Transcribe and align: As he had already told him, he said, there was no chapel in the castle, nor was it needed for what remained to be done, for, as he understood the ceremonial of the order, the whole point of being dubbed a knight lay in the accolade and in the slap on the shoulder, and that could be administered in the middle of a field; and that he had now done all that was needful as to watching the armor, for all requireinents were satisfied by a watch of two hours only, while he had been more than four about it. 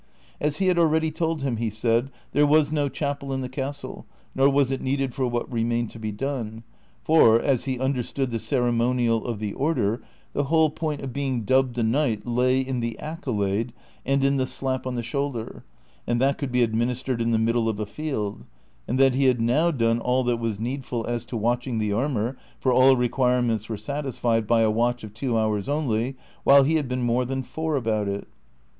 As 0.39 0.57
he 0.57 0.65
had 0.65 0.79
already 0.79 1.11
told 1.11 1.43
him, 1.43 1.57
he 1.57 1.69
said, 1.69 2.09
there 2.31 2.47
was 2.47 2.71
no 2.71 2.89
chapel 2.89 3.31
in 3.31 3.41
the 3.41 3.47
castle, 3.47 4.07
nor 4.33 4.49
was 4.49 4.71
it 4.71 4.81
needed 4.81 5.13
for 5.13 5.27
what 5.27 5.51
remained 5.53 5.91
to 5.91 5.99
be 5.99 6.11
done, 6.11 6.63
for, 7.03 7.39
as 7.39 7.65
he 7.65 7.77
understood 7.77 8.31
the 8.31 8.39
ceremonial 8.39 9.23
of 9.27 9.37
the 9.37 9.53
order, 9.53 10.01
the 10.33 10.45
whole 10.45 10.71
point 10.71 11.01
of 11.01 11.13
being 11.13 11.43
dubbed 11.43 11.77
a 11.77 11.83
knight 11.83 12.25
lay 12.25 12.61
in 12.61 12.79
the 12.79 12.97
accolade 12.97 13.73
and 14.03 14.23
in 14.23 14.37
the 14.37 14.47
slap 14.47 14.87
on 14.87 14.95
the 14.95 15.03
shoulder, 15.03 15.63
and 16.07 16.19
that 16.19 16.39
could 16.39 16.51
be 16.51 16.63
administered 16.63 17.21
in 17.21 17.29
the 17.29 17.37
middle 17.37 17.69
of 17.69 17.79
a 17.79 17.85
field; 17.85 18.43
and 18.87 18.99
that 18.99 19.13
he 19.13 19.25
had 19.25 19.39
now 19.39 19.69
done 19.69 19.99
all 19.99 20.23
that 20.23 20.37
was 20.39 20.59
needful 20.59 21.05
as 21.05 21.25
to 21.25 21.37
watching 21.37 21.77
the 21.77 21.93
armor, 21.93 22.35
for 22.59 22.73
all 22.73 22.95
requireinents 22.97 23.69
were 23.69 23.77
satisfied 23.77 24.47
by 24.47 24.61
a 24.61 24.71
watch 24.71 25.03
of 25.03 25.13
two 25.13 25.37
hours 25.37 25.69
only, 25.69 26.15
while 26.43 26.63
he 26.63 26.73
had 26.77 26.87
been 26.89 27.03
more 27.03 27.23
than 27.23 27.43
four 27.43 27.75
about 27.75 28.07
it. 28.07 28.27